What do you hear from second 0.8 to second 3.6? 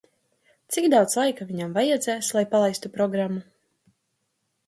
daudz laika viņam vajadzēs, lai palaistu programmu?